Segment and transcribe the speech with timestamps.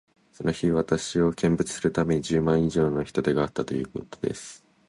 [0.31, 4.65] その日、私を見物するために、十万人以上の人出があったということです。